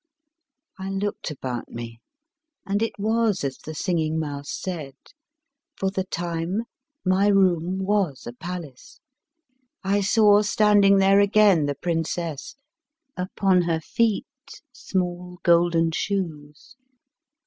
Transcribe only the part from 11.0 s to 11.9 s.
again the